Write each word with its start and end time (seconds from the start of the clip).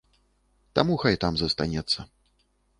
Таму 0.79 0.97
хай 1.05 1.15
там 1.25 1.33
застанецца. 1.45 1.99